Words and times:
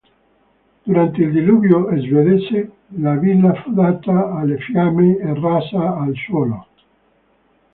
Durante 0.83 1.19
il 1.21 1.31
Diluvio 1.31 1.87
Svedese 1.99 2.71
la 2.97 3.13
villa 3.17 3.53
fu 3.61 3.71
data 3.71 4.31
alle 4.33 4.57
fiamme 4.57 5.15
e 5.17 5.39
rasa 5.39 5.95
al 5.97 6.15
suolo. 6.15 6.65